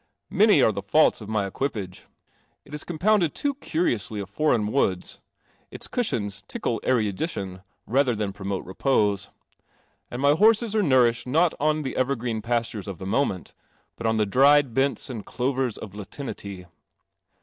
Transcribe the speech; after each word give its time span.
Many 0.31 0.63
are 0.63 0.71
the 0.71 0.81
faults 0.81 1.21
of 1.21 1.29
my 1.29 1.45
equipage; 1.45 2.07
i* 2.67 2.73
is 2.73 2.83
compounded 2.83 3.35
too 3.35 3.53
curiously 3.53 4.19
of 4.19 4.31
foreign 4.31 4.71
wood: 4.71 5.05
its 5.69 5.87
cushions 5.87 6.41
tickle 6.47 6.81
erudition 6.83 7.61
rather 7.85 8.15
than 8.15 8.33
pro 8.33 8.47
mote 8.47 8.65
repose; 8.65 9.29
and 10.09 10.19
my 10.19 10.33
horses 10.33 10.75
are 10.75 10.81
nourished 10.81 11.27
no 11.27 11.47
on 11.59 11.83
the 11.83 11.95
evergreen 11.95 12.41
pastures 12.41 12.87
of 12.87 12.97
the 12.97 13.05
moment, 13.05 13.53
bi. 13.95 14.09
on 14.09 14.17
the 14.17 14.25
dried 14.25 14.73
bents 14.73 15.07
and 15.07 15.23
clovers 15.27 15.77
ofLatinity. 15.77 16.65